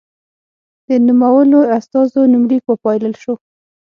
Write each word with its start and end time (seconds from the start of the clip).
د 0.87 0.89
نومولو 1.05 1.59
استازو 1.77 2.21
نومليک 2.31 2.63
وپايلل 2.67 3.13
شو. 3.21 3.33